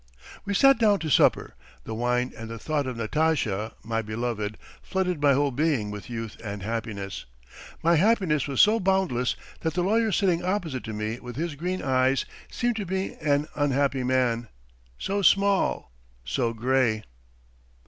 [0.45, 1.53] "We sat down to supper.
[1.83, 6.37] The wine and the thought of Natasha, my beloved, flooded my whole being with youth
[6.43, 7.25] and happiness.
[7.83, 11.83] My happiness was so boundless that the lawyer sitting opposite to me with his green
[11.83, 14.47] eyes seemed to me an unhappy man,
[14.97, 15.91] so small,
[16.25, 17.03] so grey.